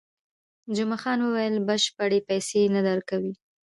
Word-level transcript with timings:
جمعه 0.75 0.97
خان 1.01 1.19
وویل، 1.21 1.55
بشپړې 1.67 2.19
پیسې 2.29 2.61
نه 2.75 2.81
درکوي. 2.87 3.33